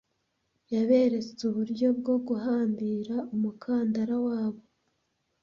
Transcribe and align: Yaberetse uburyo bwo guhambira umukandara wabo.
Yaberetse 0.73 1.41
uburyo 1.49 1.87
bwo 1.99 2.15
guhambira 2.27 3.15
umukandara 3.33 4.15
wabo. 4.25 4.61